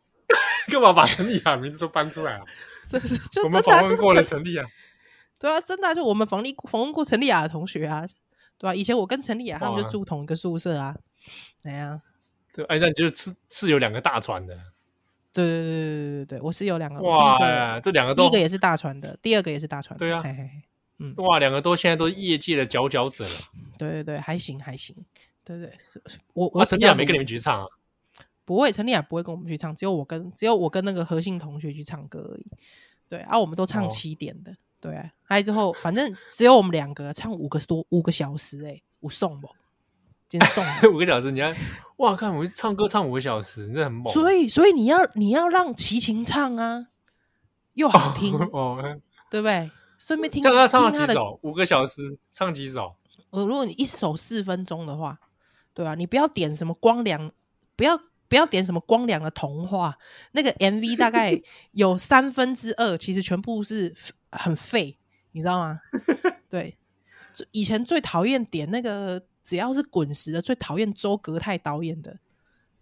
[0.72, 2.44] 干嘛把陈丽雅名字都搬出来啊？
[3.32, 4.66] 就我们访问过了陈丽雅。
[5.38, 8.06] 对啊，真的、啊、就我们访丽访问过陈丽雅的同学啊，
[8.58, 8.76] 对吧、啊？
[8.76, 10.96] 以前我跟陈丽雅他们就住同一个宿舍啊，
[11.58, 12.02] 怎样、啊？
[12.54, 14.58] 对，哎，那你就是是是有两个大船的。
[15.32, 17.00] 对对对对对对对，我是有两个。
[17.02, 20.00] 哇，个这两个都第一个也是大船的，第二个也是大船的。
[20.00, 20.50] 对啊，嘿嘿
[21.00, 23.36] 嗯，哇，两个都现在都业界的佼佼者了。
[23.78, 24.96] 对对对，还行还行。
[25.44, 25.74] 对对，
[26.34, 27.68] 我我陈立雅没跟你们去唱啊？
[28.46, 32.46] 不会，陈丽雅不会跟我们去唱，只有我跟只有我跟那个何信同学去唱歌而已。
[33.08, 34.52] 对啊，我们都唱七点的。
[34.52, 39.50] 哦对、啊，还有之后，反正只有我们两个唱五个多五个小时、欸，哎，五送不？
[40.30, 41.54] 今天送五个小时，你看，
[41.98, 44.14] 哇，看我唱歌唱五个小时，真的很猛。
[44.14, 46.88] 所以，所以你要你要让齐秦唱啊，
[47.74, 49.70] 又好听哦，哦对不对？
[50.00, 52.96] 顺便听唱他唱了几首，五个小时唱几首？
[53.30, 55.20] 呃，如果你一首四分钟的话，
[55.76, 57.32] 对啊，你不要点什么光良，
[57.76, 57.96] 不要
[58.28, 59.96] 不要点什么光良的童话，
[60.32, 61.40] 那个 MV 大概
[61.74, 63.94] 有三分之二，其实全部是。
[64.32, 64.96] 很废，
[65.32, 65.80] 你知道吗？
[66.52, 66.78] 对，
[67.50, 72.16] 以前最讨厌点那个，只要是滚石的，最讨厌周格泰导演的。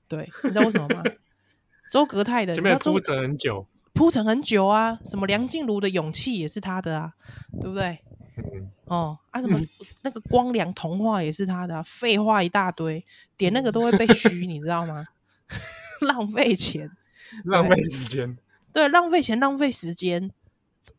[0.10, 1.02] 对，你知道为什么吗？
[1.90, 3.66] 周格泰的，前面铺陈很久，
[3.98, 4.98] 铺陈很久啊。
[5.06, 7.14] 什么梁静茹的勇气也是他的啊，
[7.60, 7.98] 对不对？
[8.38, 9.60] 嗯、哦啊，什么
[10.04, 13.04] 那个光良童话也是他的、啊，废话一大堆，
[13.36, 15.08] 点那个都会被虚，你知道吗？
[16.02, 16.90] 浪费钱，
[17.46, 18.38] 浪费时间，
[18.72, 20.32] 对，浪费钱，浪费时间。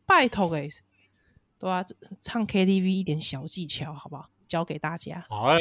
[0.05, 0.67] 拜托哎，
[1.57, 1.85] 对啊，
[2.19, 4.29] 唱 KTV 一点小技巧好不好？
[4.47, 5.25] 教给大家。
[5.29, 5.55] 好啊，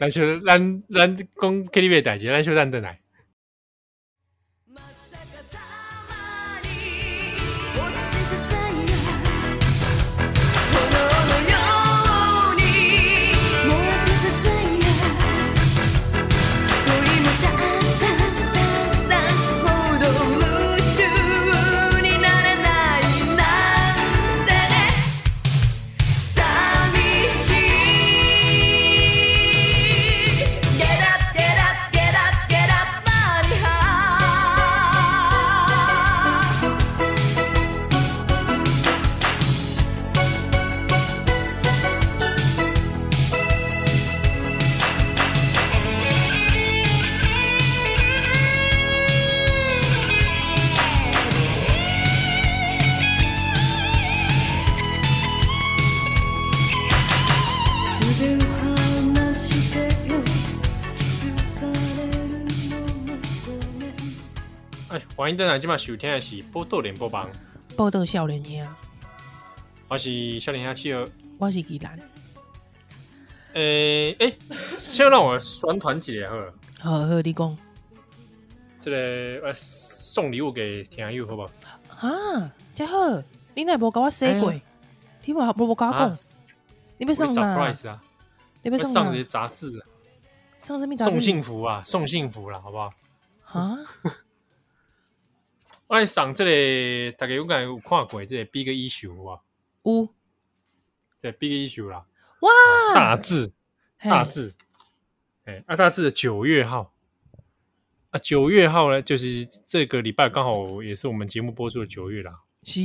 [0.00, 1.24] 来就咱咱讲
[1.66, 3.00] KTV 的代志，咱就咱等来。
[65.26, 67.28] 欢迎登来，今晚收听的是报道联播榜，
[67.76, 68.74] 报道少年兄，
[69.88, 71.04] 我是少年兄企鹅，
[71.36, 71.98] 我是吉兰。
[73.54, 74.38] 诶诶，
[74.76, 76.54] 先让我宣传几下好了。
[76.78, 77.58] 好好，你讲。
[78.80, 81.42] 这个送礼物给听友，好不
[81.88, 82.06] 好？
[82.06, 83.20] 啊，这好，
[83.52, 84.52] 你哪无跟我说过？
[85.24, 86.18] 你无无无跟我讲？
[86.98, 88.00] 你要送啥？
[88.62, 89.84] 你要送上这些杂志？
[90.60, 91.10] 送什么杂志？
[91.10, 92.92] 送幸福啊，送幸福了，好不好？
[93.46, 93.76] 啊？
[95.88, 99.40] 我来上这里，大家有敢有看过这个 Big Issue 啊？
[99.84, 100.08] 有，
[101.16, 102.04] 这 Big Issue 啦，
[102.40, 102.50] 哇，
[102.92, 103.52] 大志，
[103.98, 104.52] 大志，
[105.44, 106.92] 哎，啊，大志的九月号，
[108.10, 112.42] 啊，九月号呢，就是这个礼拜刚好也是我们节目播出的九月啦。
[112.64, 112.80] 是，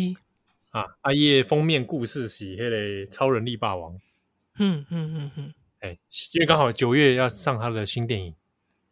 [0.70, 2.70] 啊，阿叶封面故事是迄
[3.06, 4.00] 个超人力霸王，
[4.60, 5.98] 嗯嗯嗯嗯，哎，
[6.34, 8.36] 因为刚好九月要上他的新电影，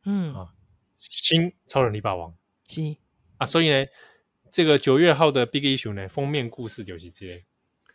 [0.05, 0.33] 嗯。
[0.33, 0.49] 啊，
[0.97, 2.33] 新超人力霸王，
[2.67, 2.95] 是。
[3.39, 3.85] 啊，所以呢，
[4.51, 7.41] 这个九月号的 Big Issue 呢，封面故事就是这个。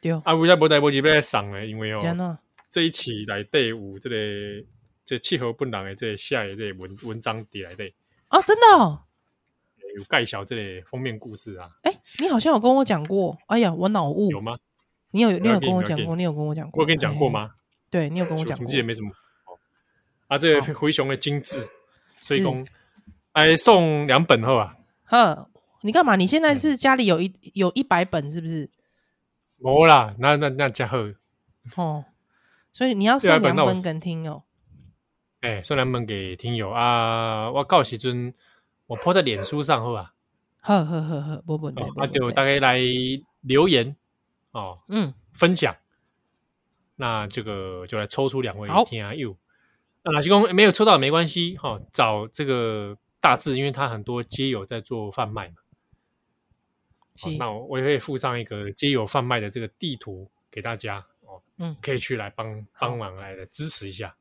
[0.00, 0.12] 对。
[0.24, 1.64] 啊，为啥无代无志要来送呢？
[1.64, 2.38] 因为哦，
[2.70, 4.16] 这一期来对有这个
[5.04, 7.94] 这气候不良的这个下的这个文文章底来对
[8.30, 9.00] 哦，真的哦，
[9.96, 11.70] 有介绍这类封面故事啊。
[11.83, 14.59] 哎，你好像有跟我讲过，哎呀，我脑雾有吗？
[15.11, 17.54] 你有你有跟我讲过，你有跟我讲过，我跟你讲过吗？
[17.90, 19.11] 对，你有跟我讲过，总记得没什么。
[20.26, 21.68] 啊，这个灰熊的精致，
[22.16, 22.66] 所以讲，
[23.33, 24.74] 哎，送两本后啊。
[25.05, 25.49] 呵，
[25.83, 26.17] 你干嘛？
[26.17, 28.71] 你现在是家里有一有一百本是不是？
[29.59, 31.14] 没啦，那那那家伙。
[31.77, 32.05] 哦，
[32.73, 34.43] 所以你要送两本给听友。
[35.40, 37.51] 哎，送两本给听友啊！
[37.51, 38.33] 我告时阵，
[38.87, 40.14] 我 po 在脸书上好吧？
[40.62, 42.79] 呵呵呵呵，不不，那就大概来
[43.43, 43.95] 留言
[44.53, 45.77] 哦，嗯，分享。
[46.97, 49.37] 那这个就来抽出两位听友。
[50.03, 55.55] 那老公没有抽到没关系哈，找这个大致，因为他很多街友在做贩卖嘛。
[57.19, 64.15] 好，那我我也会附上一个街友贩卖的这个地图给大家哦，嗯，可以去来帮帮忙来的支持一下。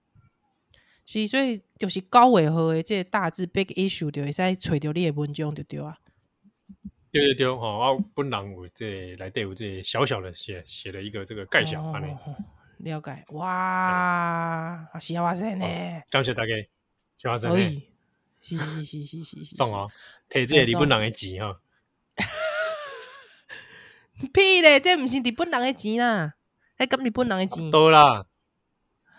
[1.06, 5.98] 是，所以就是高尾和的这个大致 big issue 就会使找到你的文章就对啊。
[7.12, 12.16] 对对对，哈，我本人有这来对我这小小的写写了一个这个概想，安尼。
[12.78, 15.66] 了解哇，是啊，哇塞呢！
[16.10, 16.56] 感谢大家，
[17.18, 17.84] 谢哇塞呢！
[18.43, 19.89] 是是是是是是，送哦，
[20.29, 21.58] 摕这个日本人的钱哈。
[24.34, 26.36] 屁咧，这不是日本人的钱啦，
[26.77, 27.71] 还跟日本人的钱。
[27.71, 28.25] 多啦，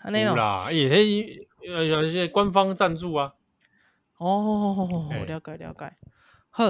[0.05, 3.33] 有啦，也嘿，有一些官方赞助啊。
[4.17, 5.97] 哦，了解了解。
[6.49, 6.65] 好，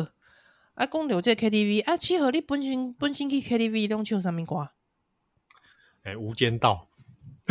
[0.73, 4.69] 啊，讲到这 K T V，啊，七和你本身本身去 K T V 拢唱啥物歌？
[6.03, 6.87] 哎，《无间道》，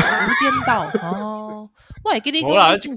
[0.04, 0.06] 《无
[0.40, 1.70] 间道》哦，
[2.02, 2.96] 我还记得讲进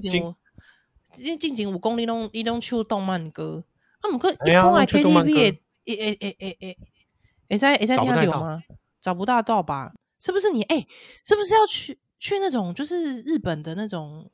[1.18, 3.64] 前有，进前有讲你拢你拢唱动漫歌，
[4.00, 6.78] 啊，毋过一般的 K T V 诶诶诶诶诶诶，
[7.48, 8.62] 会使会使听得到吗？
[9.00, 9.92] 找不大到吧？
[10.20, 10.62] 是不是你？
[10.62, 10.86] 哎，
[11.24, 14.30] 是不是要去去那种就是日本的那种？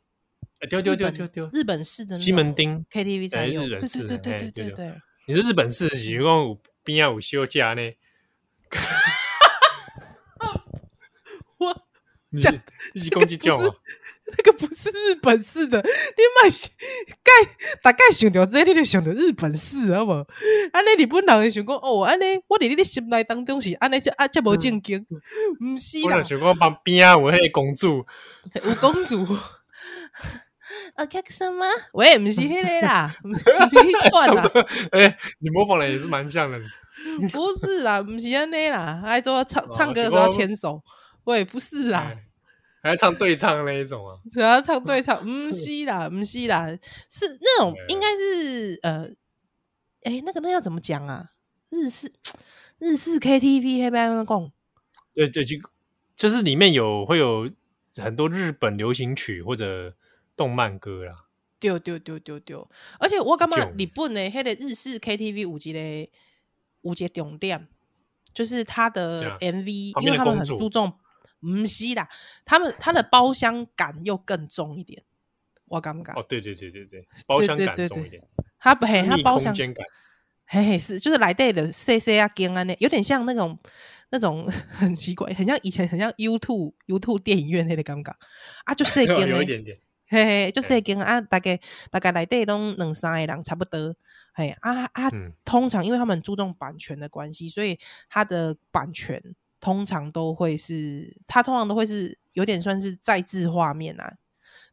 [0.71, 4.95] 丢丢丢丢丢，日本式的西门町 K T V 才有，对对对对对对。
[5.27, 7.83] 你说日本式，是讲边啊有休假呢？
[12.41, 12.55] 讲
[12.93, 13.65] 一起攻击叫啊！
[14.27, 16.49] 那个不是日本式的，你买
[17.23, 17.31] 盖
[17.83, 20.13] 大概想到这，你就想到日本式，好不？
[20.73, 25.05] 安尼日本人会想讲哦，安尼我伫你的心内当中是安尼，这啊这无正经，
[25.63, 26.23] 唔是啦。
[26.23, 28.07] 想讲旁边啊，有迄个公主，
[28.55, 29.25] 有公主。
[30.95, 31.67] 啊， 客什么？
[31.93, 34.51] 喂，唔是迄个啦，唔是迄款啦。
[34.93, 36.59] 哎，你模仿的也是蛮像的。
[37.31, 40.83] 不是啦，唔是安尼啦，还说唱唱歌的时候牵手。
[41.25, 42.17] 喂，不是啦，
[42.83, 44.19] 还要唱对唱那一种啊？
[44.35, 45.27] 还要唱对唱？
[45.27, 46.67] 唔是啦，唔是啦，
[47.09, 49.09] 是那种应该是呃，
[50.03, 51.31] 哎，那个那要怎么讲啊？
[51.71, 52.13] 日式
[52.79, 54.53] 日式 KTV 黑白那种，
[55.15, 55.57] 对对，就
[56.15, 57.51] 就是里面有会有
[57.97, 59.97] 很多日本流行曲或者
[60.37, 61.25] 动漫歌啦。
[61.59, 62.69] 丢丢丢丢丢，
[63.01, 66.11] 而且我感觉日本的迄个日式 KTV 有一个
[66.83, 67.67] 有一个重点，
[68.35, 70.93] 就是他的 MV，因为他们很注重。
[71.45, 72.09] 唔是啦，
[72.45, 75.03] 他们他的包厢感又更重一点，
[75.67, 76.13] 我感觉。
[76.15, 78.23] 哦，对对对对对，包厢感重一点。
[78.59, 79.85] 他嘿，他包厢感，
[80.47, 83.59] 嘿嘿是，就是来带的 C C 啊，跟啊那，有点像那种
[84.09, 88.17] 那种很奇怪，很像以前很像 YouTube YouTube 电影院那个感觉
[88.65, 89.79] 啊，就是跟，有一点点，
[90.09, 93.95] 嘿嘿，就 C 跟啊，大概大概来带拢两三个人差不多，
[94.33, 95.11] 嘿啊啊，
[95.45, 97.79] 通常因为他们注重版权的关系，所以
[98.09, 99.23] 他的版权。
[99.65, 104.13] 通常都会是，它通常都会是有点算是再制画面啊，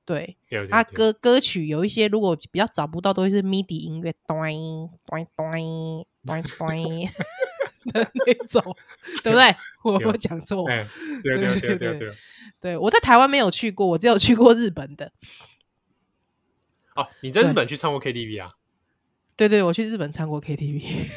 [0.03, 6.67] 对，对，对，对，啊歌歌曲有一些如果比较找不到，都会是 MIDI 音乐，咚咚咚咚咚
[7.93, 8.75] 的那种，
[9.23, 9.55] 对不对？
[9.83, 10.85] 我有讲错，对
[11.37, 12.11] 对对对对，
[12.59, 15.13] 对我在台湾没有去过，我只有去过日本的。
[16.95, 18.55] 哦，你在日本去唱过 KTV 啊？
[19.37, 21.07] 对对，我去日本唱过 KTV。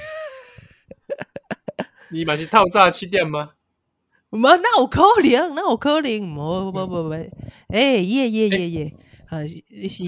[2.11, 3.55] 你买是套炸气垫吗？
[4.37, 7.11] 没，那有可能，那有可能，不不不不，
[7.69, 8.95] 哎耶耶耶耶，
[9.31, 10.05] 呃是是，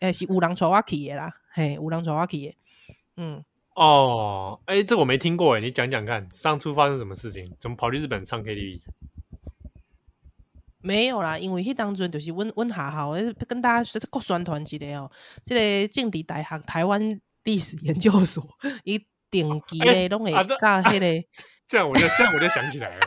[0.00, 2.56] 呃是有人带我去的啦，嘿，有人带我去的，
[3.16, 3.42] 嗯，
[3.74, 7.50] 哦，哎，这我没听过，哎，你讲讲看，当初发生什么事情？
[7.58, 8.82] 怎么跑去日本唱 KTV？
[10.80, 13.12] 没有啦，因为迄当阵就是阮阮学校，
[13.46, 15.10] 跟大家各宣传一个哦，
[15.46, 18.46] 这个政治大学台湾历史研究所，
[18.84, 21.28] 一定期的拢会教迄个，
[21.66, 23.00] 这样我就这样我就想起来了。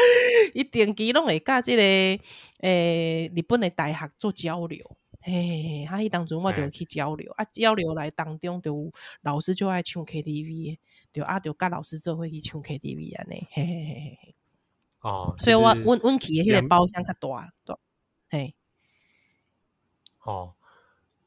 [0.54, 2.20] 伊定期拢会甲即个诶、
[2.60, 8.92] 欸、日本诶大学做交流，嘿嘿嘿，哈，迄当中我就去交流，欸、啊，交流来当中就有
[9.22, 10.78] 老师就爱唱 KTV，
[11.12, 14.18] 就啊就甲老师做伙去唱 KTV 安尼，嘿嘿嘿嘿。
[14.22, 14.34] 嘿。
[15.00, 17.76] 哦，所以我阮阮去诶迄个包厢较大，对，
[18.28, 18.54] 嘿，
[20.24, 20.54] 哦，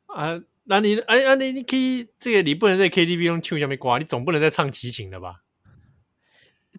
[0.07, 5.43] 啊，那你，哎啊，你你可以这个你不能在 KTV 用唱什么歌，你总不能再唱齐秦了吧？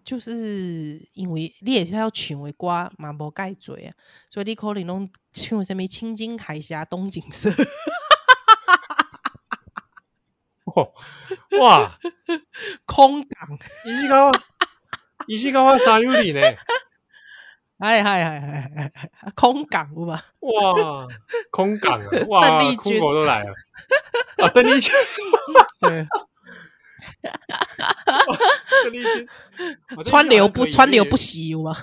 [0.03, 3.93] 就是因为你也是要唱的歌嘛，无介多啊，
[4.29, 7.49] 所以你可能拢唱什么青金海峡东景色。
[11.59, 11.97] 哇，
[12.85, 14.31] 空港，伊是讲，
[15.27, 16.41] 伊是讲三六零呢？
[17.79, 20.23] 哎嗨嗨嗨嗨，空港有吧？
[20.39, 21.07] 哇，
[21.49, 22.07] 空港啊！
[22.29, 23.53] 哇，空国都来了
[24.37, 24.47] 啊！
[24.49, 24.93] 邓丽君，
[25.79, 26.07] 对，邓丽君，
[30.05, 31.75] 川流不川流不息有吗？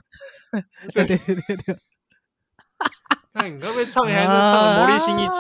[0.95, 1.75] 对对对对对，
[3.35, 5.39] 看你刚才唱， 你还能唱魔力新一集。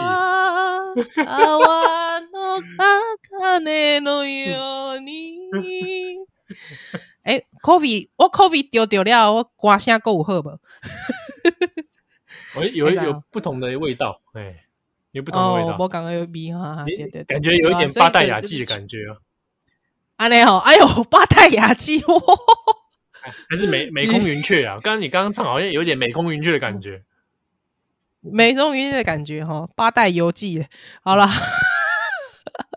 [7.22, 10.58] 哎，Coffee，我 Coffee 丢丢了，我歌声够有好不？
[12.56, 14.64] 我有有不同的味道，哎，
[15.12, 15.76] 有不同的味道。
[15.78, 19.16] 我感觉有鼻哈，对对，感觉有一点八代雅纪的感觉啊。
[20.18, 22.02] 安尼好，哎呦，八代雅纪，
[23.48, 24.74] 还是美 美空云雀啊？
[24.82, 27.02] 刚刚你刚刚唱好像有点美空云雀的感觉。
[28.20, 30.66] 美中云雀的感觉哈，八代游记，
[31.02, 31.28] 好了，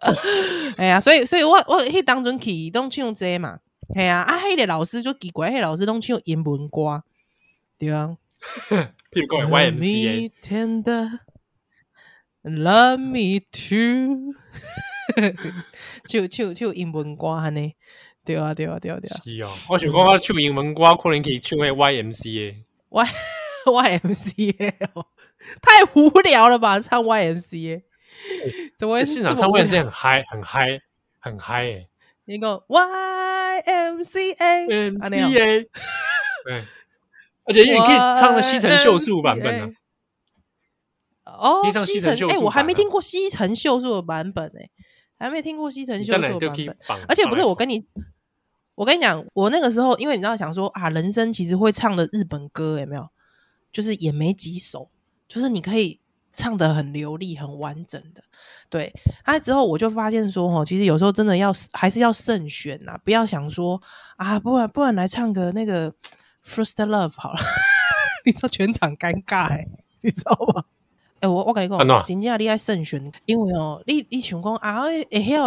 [0.78, 3.58] 哎呀，所以所以我我去当阵去都唱这嘛，
[3.96, 7.02] 哎呀，啊，迄个老师就奇怪，迄个老师都唱英文歌，
[7.80, 8.16] 对啊，
[9.12, 11.10] 譬如讲 YMCA，天的
[12.44, 14.36] ，Love me too，
[16.08, 17.74] 唱唱唱英文歌安尼，
[18.26, 23.06] 对啊对啊对啊对啊，是啊，我想讲我唱英文歌可能可以唱迄 YMCA，Y
[23.66, 25.06] YMCA 哦。
[25.60, 26.80] 太无聊了吧！
[26.80, 27.82] 唱 YMCA，
[28.78, 30.80] 怎么会现场唱 YMCA 很嗨，很嗨，
[31.20, 31.88] 很嗨诶！
[32.26, 35.68] 一个 YMCA，MCA，
[36.46, 36.64] 对，
[37.46, 39.72] 而且你可以唱的西城秀树版本呢。
[41.26, 44.70] 哦，西城哎，我还没听过西城秀树的版本哎，
[45.22, 46.78] 还没听过西城秀树的版本。
[47.08, 47.86] 而且不是我跟你，
[48.76, 53.08] 我跟你讲，我那个时候因为你知道想说啊，人生其实会唱的日本歌有没有？
[53.72, 54.90] 就是也没几首。
[55.28, 55.98] 就是你可以
[56.34, 58.22] 唱得很流利、很完整的，
[58.70, 58.94] 对。
[59.24, 63.82] 啊，之后我就发现说，哦，其实有时候真的要还是要慎选呐，不要想说
[64.18, 65.90] 啊，不然不然来唱个那个
[66.46, 67.40] 《First Love》好了，
[68.26, 69.66] 你知道全场尴尬哎，
[70.02, 70.66] 你知道吗？
[71.22, 75.46] 哎、欸，我我跟你讲，真正你爱慎选，因为哦，你你想讲啊，会晓，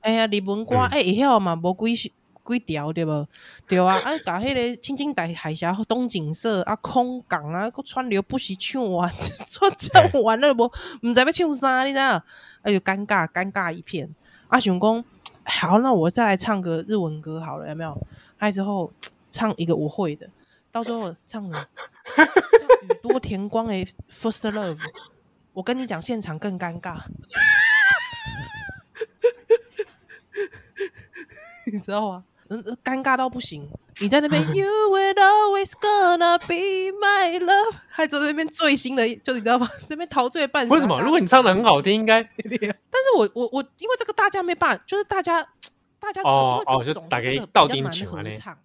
[0.00, 2.10] 哎呀，日文歌哎会晓嘛，无几首。
[2.48, 3.26] 几条对无？
[3.66, 9.12] 对啊，啊，甲迄个青青大海峡东景色啊，空港啊，个川流不息唱完，
[9.50, 10.70] 唱唱完了无？
[11.02, 12.22] 毋知要唱啥，你知道？
[12.62, 14.08] 哎呦，尴尬，尴尬一片。
[14.46, 15.04] 啊，想讲
[15.42, 18.00] 好，那我再来唱个日文歌好了，有没有？
[18.36, 18.92] 还之后
[19.28, 20.28] 唱一个我会的，
[20.76, 21.66] 到时候唱了
[22.82, 24.76] 宇多田光诶《First Love》，
[25.54, 26.98] 我跟你讲，现场更尴尬。
[31.72, 32.24] 你知道吗？
[32.48, 33.66] 嗯，尴尬到不行。
[34.00, 39.66] 你在那边， You will always gonna be my love，还在那边最新的，就你知道吗？
[39.88, 40.68] 这边陶醉半。
[40.68, 41.00] 为什么？
[41.00, 42.22] 如果你唱的很好听，应该。
[42.22, 45.42] 但是我我我，因为这个大家没办法，就是大家
[45.98, 48.58] 大家哦哦，就打给道丁请合唱。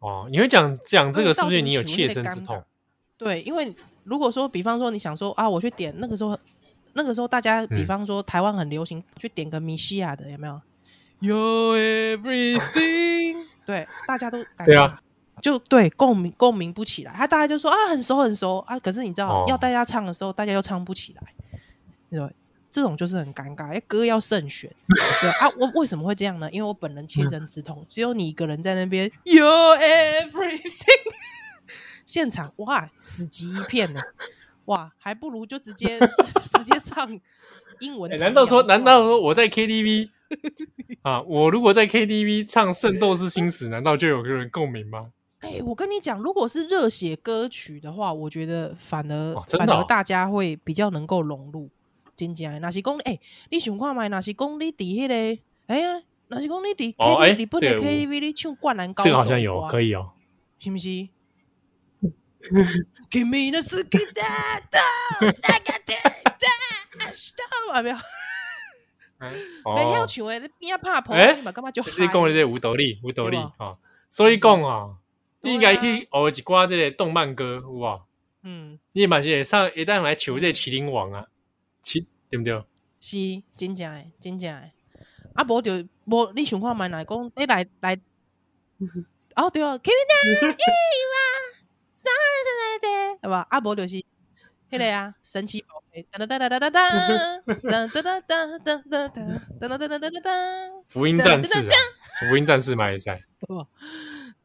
[0.00, 2.62] 哦，你会讲讲这个是不是你有切身之痛？
[3.16, 3.74] 对，因为
[4.04, 6.38] 如果说，比方说你想说啊，我去点那个时候，
[6.94, 10.60] 那个时候大家，比方说台湾很流行去点个米西亚的，有没有
[11.20, 13.36] ？Your everything，
[13.66, 15.02] 对，大家都感觉啊，
[15.42, 17.12] 就对共鸣共鸣不起来。
[17.12, 21.22] 他大家就说啊，很熟很熟啊，可是你知道，哦、要大家唱的时候，大家又唱不起来，
[22.10, 22.20] 对，
[22.70, 23.80] 这种就是很尴尬。
[23.86, 24.70] 歌要慎选，
[25.20, 26.50] 对啊，我为什么会这样呢？
[26.50, 31.12] 因为我本人切身之痛，嗯、只有你一个人在那边，Your everything，
[32.06, 34.00] 现场哇，死寂一片呢，
[34.66, 35.98] 哇，还不如就直接
[36.56, 37.18] 直接唱
[37.80, 38.16] 英文、欸。
[38.18, 40.10] 难道说，难道说我在 KTV？
[41.02, 41.20] 啊！
[41.22, 45.10] 我如果在 KTV 唱《圣斗士星矢》，难道就有个人共鸣吗？
[45.40, 51.68] 哎、欸，我跟你讲，如果是热血歌曲的话，我觉得反而、哦哦、反而大家会比较能够融入。
[52.20, 53.18] 真正的，那是讲哎，
[53.50, 54.08] 你想看麦？
[54.08, 55.14] 那是讲你伫迄个，
[55.66, 60.10] 哎呀，那是讲你伫 KTV 日本的 KTV 你唱《灌篮高手》，这个好像有可以哦，
[60.58, 60.88] 是毋是？
[63.10, 64.62] Give me the sky that
[67.12, 67.96] stop，没有。
[69.20, 71.82] 没要求诶，你边啊怕婆，你嘛干嘛就？
[71.98, 73.76] 你讲的这无道理，无道理啊！
[74.08, 74.96] 所以讲啊，
[75.42, 78.00] 你应该去学一挂这个动漫歌，有无？
[78.42, 81.26] 嗯，你嘛是上一旦来求这个麒麟王啊，
[81.82, 82.64] 七对毋对？
[83.00, 83.16] 是
[83.56, 84.72] 真正诶真正诶
[85.34, 87.98] 啊无着无你想看觅来讲你来来
[89.36, 90.56] 哦对哦 keep it down keep it
[92.82, 93.46] D A 对吧？
[93.48, 93.94] 啊无着是
[94.70, 96.06] 迄个啊神奇宝贝。
[96.12, 99.10] 噔噔噔噔噔噔噔噔噔噔噔
[99.58, 101.48] 噔噔噔噔噔福音战士
[102.18, 103.18] 福音战士嘛也对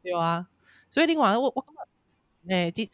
[0.04, 0.48] 有啊。
[0.90, 2.90] 所以另外我我感觉诶即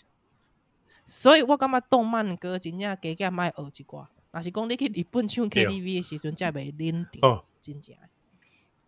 [1.05, 7.95] 所以我感觉动漫歌真正加减莫学一寡若是讲你去日本唱 KTV 的时阵，才袂冷掉，真正。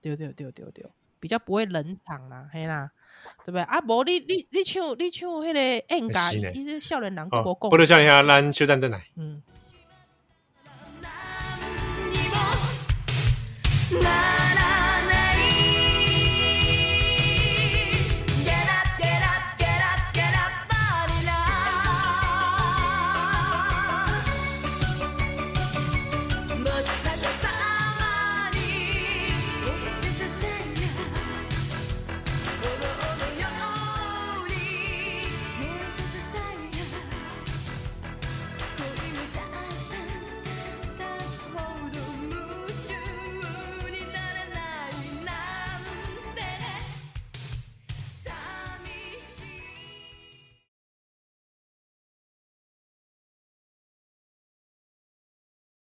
[0.02, 0.86] 对对对对对，
[1.20, 2.92] 比较不会冷场啦，嘿啦，
[3.46, 3.62] 对不对？
[3.62, 6.20] 啊，无你你你唱你唱迄个演歌，
[6.54, 7.70] 伊是少年人无讲。
[7.70, 9.06] 不如少年下咱小站等来。
[9.16, 9.42] 嗯。